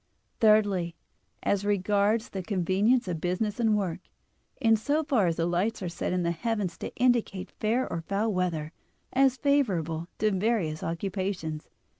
[0.39, 0.95] Thirdly,
[1.43, 3.99] as regards the convenience of business and work,
[4.59, 8.01] in so far as the lights are set in the heavens to indicate fair or
[8.01, 8.71] foul weather,
[9.13, 11.69] as favorable to various occupations.